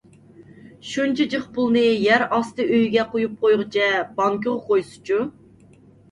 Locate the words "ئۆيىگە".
2.69-3.03